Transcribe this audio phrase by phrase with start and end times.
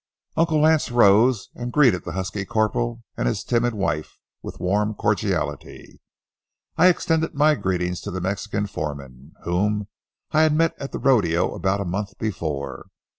[0.35, 6.01] Uncle Lance arose and greeted the husky corporal and his timid wife with warm cordiality.
[6.75, 9.89] I extended my greetings to the Mexican foreman, whom
[10.31, 12.87] I had met at the rodeo about a month before.